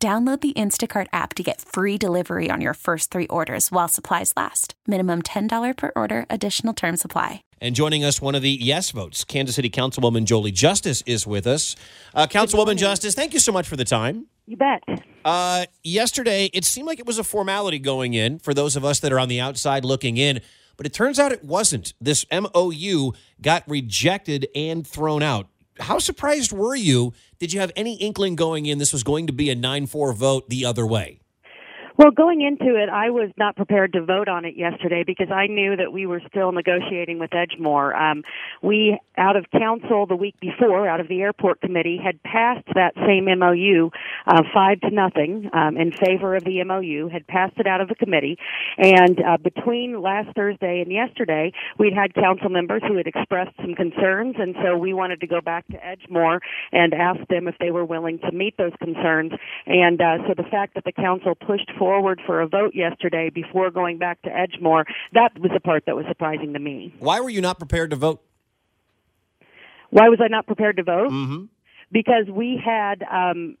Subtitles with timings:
[0.00, 4.32] Download the Instacart app to get free delivery on your first three orders while supplies
[4.36, 4.74] last.
[4.86, 7.42] Minimum $10 per order, additional term supply.
[7.60, 11.48] And joining us, one of the yes votes, Kansas City Councilwoman Jolie Justus is with
[11.48, 11.74] us.
[12.14, 14.26] Uh, Councilwoman Justus, thank you so much for the time.
[14.46, 14.84] You bet.
[15.24, 19.00] Uh, yesterday, it seemed like it was a formality going in for those of us
[19.00, 20.40] that are on the outside looking in,
[20.76, 21.92] but it turns out it wasn't.
[22.00, 25.48] This MOU got rejected and thrown out.
[25.80, 27.12] How surprised were you?
[27.38, 30.12] Did you have any inkling going in this was going to be a 9 4
[30.12, 31.20] vote the other way?
[31.98, 35.48] Well, going into it, I was not prepared to vote on it yesterday because I
[35.48, 37.92] knew that we were still negotiating with Edgemoor.
[37.92, 38.22] Um,
[38.62, 42.94] we, out of council the week before, out of the airport committee, had passed that
[43.04, 43.90] same MOU
[44.28, 47.88] uh, five to nothing um, in favor of the MOU, had passed it out of
[47.88, 48.38] the committee,
[48.76, 53.74] and uh, between last Thursday and yesterday, we'd had council members who had expressed some
[53.74, 56.38] concerns, and so we wanted to go back to Edgemoor
[56.70, 59.32] and ask them if they were willing to meet those concerns.
[59.66, 63.30] And uh, so the fact that the council pushed forward forward for a vote yesterday
[63.30, 66.94] before going back to Edgemoor, that was the part that was surprising to me.
[66.98, 68.22] Why were you not prepared to vote?
[69.88, 71.10] Why was I not prepared to vote?
[71.10, 71.44] Mm-hmm.
[71.90, 73.56] Because we had um,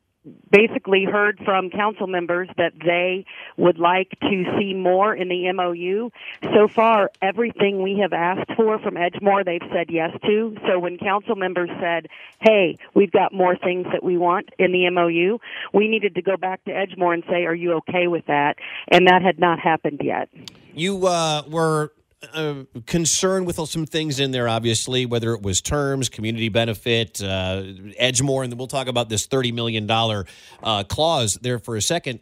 [0.50, 3.24] basically heard from council members that they
[3.56, 6.10] would like to see more in the MOU.
[6.54, 10.56] So far, everything we have asked for from Edgemoor, they've said yes to.
[10.66, 12.08] So when council members said,
[12.40, 15.38] hey, we've got more things that we want in the MOU,
[15.72, 18.56] we needed to go back to Edgemoor and say, are you okay with that?
[18.88, 20.28] And that had not happened yet.
[20.74, 21.92] You uh, were
[22.32, 27.62] uh, concerned with some things in there, obviously, whether it was terms, community benefit, uh,
[28.00, 32.20] Edgemoor, and we'll talk about this $30 million uh, clause there for a second.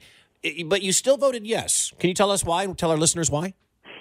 [0.66, 1.92] But you still voted yes.
[1.98, 2.64] Can you tell us why?
[2.64, 3.54] and Tell our listeners why?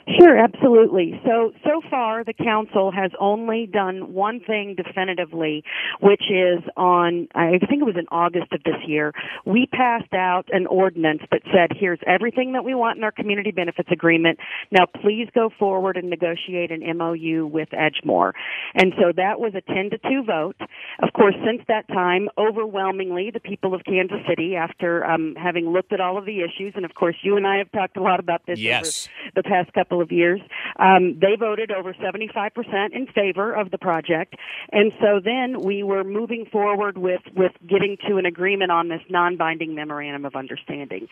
[0.08, 1.20] Sure, absolutely.
[1.26, 5.64] So, so far the council has only done one thing definitively,
[6.00, 9.14] which is on, I think it was in August of this year,
[9.46, 13.50] we passed out an ordinance that said, here's everything that we want in our community
[13.50, 14.38] benefits agreement.
[14.72, 18.34] Now please go forward and negotiate an MOU with Edgemoor.
[18.76, 20.58] And so that was a 10 to 2 vote.
[21.02, 25.94] Of course, since that time, overwhelmingly, the people of Kansas City, after um, having looked
[25.94, 28.20] at all of the issues, and of course you and I have talked a lot
[28.20, 29.10] about this yes.
[29.26, 30.42] over the past couple couple of years.
[30.78, 34.36] Um, they voted over 75% in favor of the project,
[34.72, 39.02] and so then we were moving forward with with getting to an agreement on this
[39.10, 41.08] non-binding memorandum of understanding.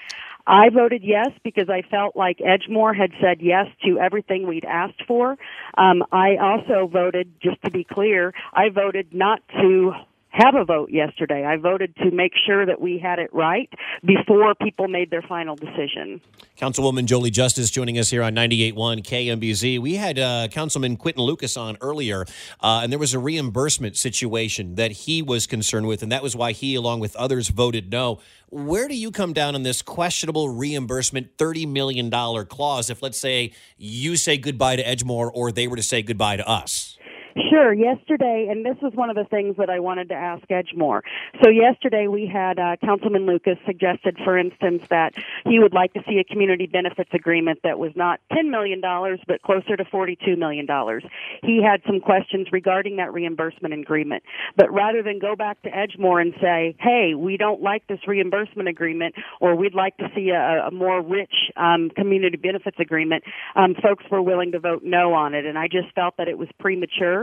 [0.45, 5.03] I voted yes because I felt like Edgemoor had said yes to everything we'd asked
[5.07, 5.37] for.
[5.77, 9.93] Um, I also voted, just to be clear, I voted not to
[10.33, 11.45] have a vote yesterday.
[11.45, 13.69] I voted to make sure that we had it right
[14.03, 16.21] before people made their final decision.
[16.57, 19.79] Councilwoman Jolie Justus joining us here on 98.1 KMBZ.
[19.79, 22.25] We had uh, Councilman Quinton Lucas on earlier,
[22.61, 26.35] uh, and there was a reimbursement situation that he was concerned with, and that was
[26.35, 28.19] why he, along with others, voted no.
[28.49, 32.09] Where do you come down on this questionable reimbursement $30 million
[32.45, 36.37] clause if, let's say, you say goodbye to Edgemoor or they were to say goodbye
[36.37, 36.92] to us?
[37.49, 37.73] Sure.
[37.73, 41.01] Yesterday, and this was one of the things that I wanted to ask Edgemoor.
[41.43, 46.03] So yesterday we had uh, Councilman Lucas suggested, for instance, that he would like to
[46.07, 50.67] see a community benefits agreement that was not $10 million, but closer to $42 million.
[51.41, 54.23] He had some questions regarding that reimbursement agreement.
[54.55, 58.69] But rather than go back to Edgemoor and say, hey, we don't like this reimbursement
[58.69, 63.23] agreement, or we'd like to see a, a more rich um, community benefits agreement,
[63.55, 65.47] um, folks were willing to vote no on it.
[65.47, 67.22] And I just felt that it was premature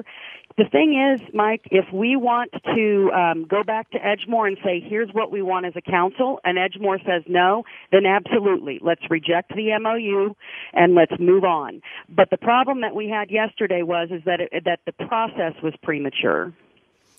[0.57, 4.81] the thing is, Mike, if we want to um, go back to Edgemoor and say,
[4.81, 9.55] here's what we want as a council, and Edgemoor says no, then absolutely, let's reject
[9.55, 10.35] the MOU
[10.73, 11.81] and let's move on.
[12.09, 15.73] But the problem that we had yesterday was is that it, that the process was
[15.83, 16.53] premature.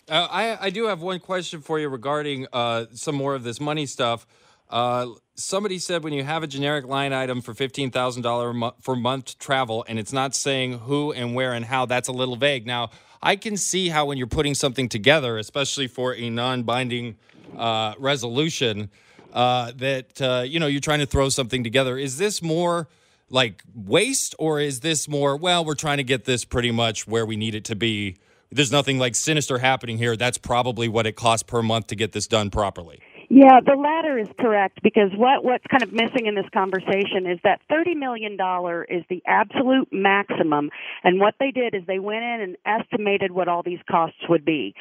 [0.09, 3.61] Uh, I, I do have one question for you regarding uh, some more of this
[3.61, 4.27] money stuff.
[4.69, 5.07] Uh,
[5.43, 9.99] somebody said when you have a generic line item for $15,000 for month travel and
[9.99, 12.65] it's not saying who and where and how, that's a little vague.
[12.65, 12.91] Now,
[13.21, 17.17] I can see how when you're putting something together, especially for a non binding
[17.57, 18.89] uh, resolution,
[19.33, 21.97] uh, that, uh, you know, you're trying to throw something together.
[21.97, 22.87] Is this more
[23.29, 27.25] like waste or is this more, well, we're trying to get this pretty much where
[27.25, 28.17] we need it to be?
[28.51, 30.17] There's nothing like sinister happening here.
[30.17, 33.01] That's probably what it costs per month to get this done properly
[33.33, 37.39] Yeah, the latter is correct because what what's kind of missing in this conversation is
[37.45, 40.69] that thirty million dollar is the absolute maximum,
[41.05, 44.43] and what they did is they went in and estimated what all these costs would
[44.43, 44.75] be.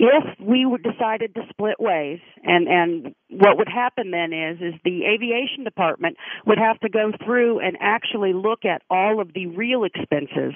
[0.00, 5.04] If we decided to split ways, and and what would happen then is is the
[5.04, 9.84] aviation department would have to go through and actually look at all of the real
[9.84, 10.54] expenses,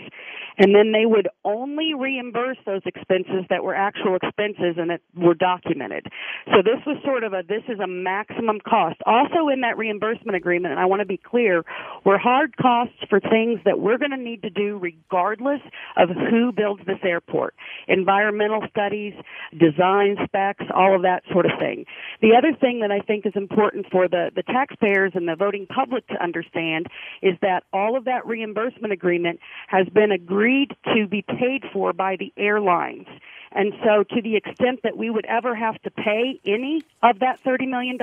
[0.58, 5.34] and then they would only reimburse those expenses that were actual expenses and that were
[5.34, 6.06] documented.
[6.46, 8.96] So this was sort of a this is a maximum cost.
[9.06, 11.64] Also in that reimbursement agreement, and I want to be clear,
[12.04, 15.60] were hard costs for things that we're going to need to do regardless
[15.96, 17.54] of who builds this airport.
[17.88, 19.14] Environmental studies,
[19.58, 21.84] design specs, all of that sort of thing.
[22.20, 25.66] The other thing that I think is important for the, the taxpayers and the voting
[25.66, 26.86] public to understand
[27.22, 32.16] is that all of that reimbursement agreement has been agreed to be paid for by
[32.16, 33.06] the airlines.
[33.56, 37.42] And so, to the extent that we would ever have to pay any of that
[37.42, 37.98] $30 million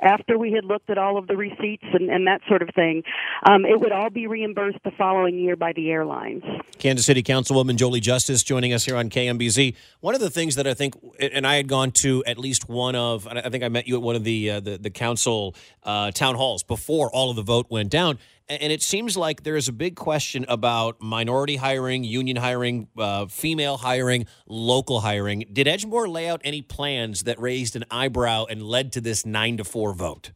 [0.00, 3.02] after we had looked at all of the receipts and, and that sort of thing,
[3.46, 6.42] um, it would all be reimbursed the following year by the airlines.
[6.78, 9.74] Kansas City Councilwoman Jolie Justus joining us here on KMBZ.
[10.00, 12.94] One of the things that I think, and I had gone to at least one
[12.94, 16.12] of, I think I met you at one of the uh, the, the council uh,
[16.12, 18.18] town halls before all of the vote went down
[18.48, 23.26] and it seems like there is a big question about minority hiring, union hiring, uh,
[23.26, 25.44] female hiring, local hiring.
[25.52, 29.58] Did Edgemoor lay out any plans that raised an eyebrow and led to this nine
[29.58, 30.32] to four vote?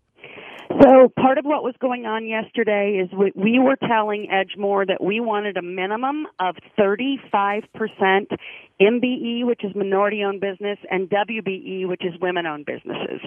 [0.83, 5.01] So part of what was going on yesterday is we, we were telling Edgemoor that
[5.01, 7.63] we wanted a minimum of 35%
[8.81, 13.21] MBE, which is minority owned business, and WBE, which is women owned businesses.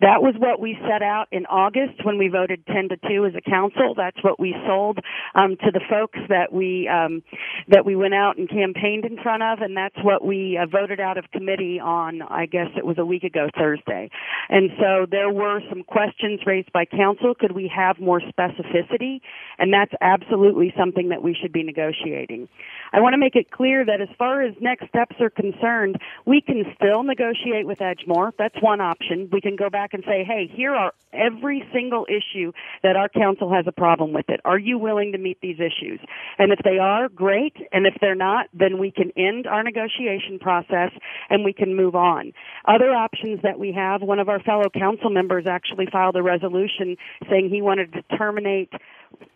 [0.00, 3.32] That was what we set out in August when we voted 10 to 2 as
[3.36, 3.94] a council.
[3.96, 4.98] That's what we sold
[5.34, 7.22] um, to the folks that we um,
[7.68, 10.98] that we went out and campaigned in front of, and that's what we uh, voted
[10.98, 12.22] out of committee on.
[12.22, 14.10] I guess it was a week ago Thursday,
[14.48, 17.34] and so there were some questions raised by council.
[17.34, 19.20] Could we have more specificity?
[19.58, 22.48] And that's absolutely something that we should be negotiating.
[22.92, 26.40] I want to make it clear that as far as next steps are concerned, we
[26.40, 28.32] can still negotiate with Edgemoor.
[28.38, 29.28] That's one option.
[29.32, 32.52] We can go back and say, hey, here are every single issue
[32.82, 34.40] that our council has a problem with it.
[34.44, 36.00] Are you willing to meet these issues?
[36.38, 37.56] And if they are, great.
[37.72, 40.92] And if they're not, then we can end our negotiation process
[41.30, 42.32] and we can move on.
[42.66, 46.85] Other options that we have, one of our fellow council members actually filed a resolution
[47.30, 48.72] saying he wanted to terminate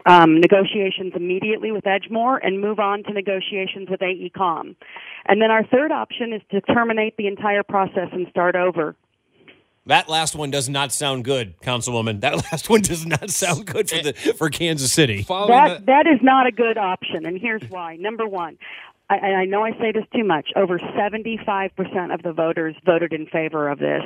[0.07, 4.75] um, negotiations immediately with Edgemoor and move on to negotiations with AECOM.
[5.27, 8.97] And then our third option is to terminate the entire process and start over.
[9.87, 12.21] That last one does not sound good, Councilwoman.
[12.21, 15.25] That last one does not sound good for the for Kansas City.
[15.29, 17.97] That that is not a good option, and here's why.
[17.97, 18.59] Number one,
[19.11, 23.27] I, I know I say this too much, over 75% of the voters voted in
[23.27, 24.03] favor of this.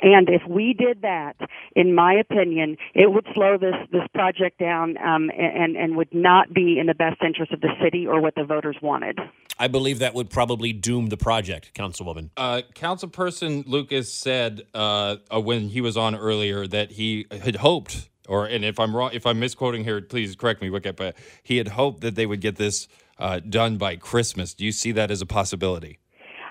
[0.00, 1.34] And if we did that,
[1.74, 6.54] in my opinion, it would slow this, this project down um, and, and would not
[6.54, 9.18] be in the best interest of the city or what the voters wanted.
[9.58, 12.30] I believe that would probably doom the project, Councilwoman.
[12.36, 18.08] Uh, Councilperson Lucas said uh, uh, when he was on earlier that he had hoped,
[18.28, 21.58] or and if I'm wrong, if I'm misquoting here, please correct me, Wicket, but he
[21.58, 22.88] had hoped that they would get this
[23.18, 24.54] uh, done by Christmas.
[24.54, 25.98] Do you see that as a possibility?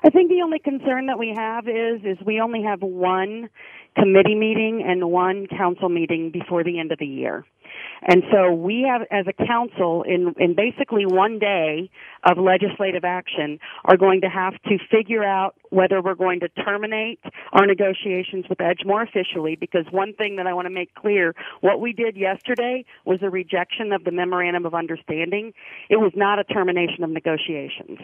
[0.04, 3.50] I think the only concern that we have is is we only have one
[3.98, 7.46] committee meeting and one council meeting before the end of the year.
[8.06, 11.90] And so we have, as a council, in, in basically one day
[12.24, 17.20] of legislative action, are going to have to figure out whether we're going to terminate
[17.54, 21.80] our negotiations with Edgemoor officially, because one thing that I want to make clear, what
[21.80, 25.54] we did yesterday was a rejection of the memorandum of understanding.
[25.90, 28.00] It was not a termination of negotiations.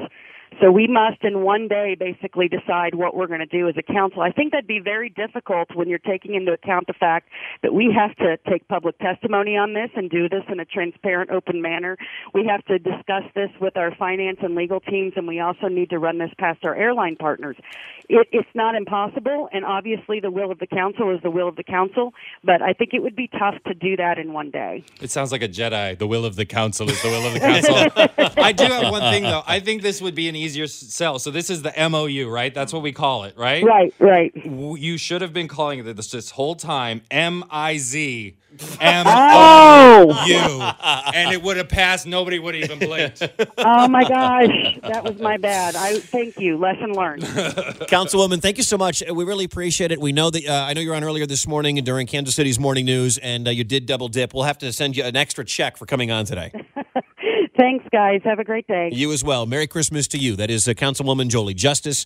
[0.62, 3.84] So we must in one day basically decide what we're going to do as a
[3.84, 4.22] council.
[4.22, 7.30] I think that'd be very difficult when you're taking into account the fact
[7.64, 11.32] that we have to take public testimony on this and do this in a transparent,
[11.32, 11.96] open manner.
[12.34, 15.90] We have to discuss this with our finance and legal teams, and we also need
[15.92, 17.56] to run this past our airline partners.
[18.10, 21.56] It, it's not impossible, and obviously the will of the council is the will of
[21.56, 24.84] the council, but I think it would be tough to do that in one day.
[25.00, 25.98] It sounds like a Jedi.
[25.98, 28.34] The will of the council is the will of the council.
[28.44, 29.44] I do have one thing, though.
[29.48, 31.20] I think this would be an easier sell.
[31.20, 32.54] So this is the MOU, right?
[32.54, 33.64] That's what we call it, right?
[33.64, 34.36] Right, right.
[34.44, 38.36] You should have been calling it this this whole time M I Z
[38.82, 40.08] M Oh!
[40.10, 40.62] O U,
[41.14, 42.08] and it would have passed.
[42.08, 43.22] Nobody would have even blinked.
[43.60, 45.76] Oh my gosh, that was my bad.
[45.76, 46.58] I thank you.
[46.58, 47.22] Lesson learned.
[47.24, 49.04] Councilwoman, thank you so much.
[49.08, 50.00] We really appreciate it.
[50.02, 52.34] We know that uh, I know you were on earlier this morning and during Kansas
[52.36, 54.34] City's morning news, and uh, you did double dip.
[54.34, 56.52] We'll have to send you an extra check for coming on today.
[57.58, 58.22] Thanks, guys.
[58.24, 58.90] Have a great day.
[58.92, 59.46] You as well.
[59.46, 60.36] Merry Christmas to you.
[60.38, 62.06] That is uh, Councilwoman Jolie Justus.